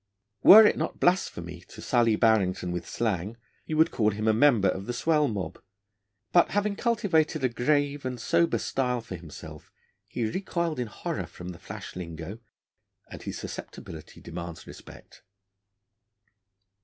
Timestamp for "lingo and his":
11.95-13.37